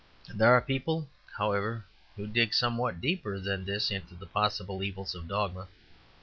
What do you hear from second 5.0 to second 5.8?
of dogma.